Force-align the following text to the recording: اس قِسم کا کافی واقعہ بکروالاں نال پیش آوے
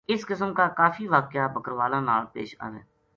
اس 0.13 0.21
قِسم 0.29 0.53
کا 0.59 0.65
کافی 0.79 1.07
واقعہ 1.13 1.47
بکروالاں 1.55 2.01
نال 2.09 2.23
پیش 2.33 2.49
آوے 2.65 2.79